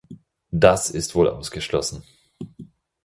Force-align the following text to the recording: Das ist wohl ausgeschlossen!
Das 0.49 0.89
ist 0.89 1.13
wohl 1.13 1.27
ausgeschlossen! 1.27 2.01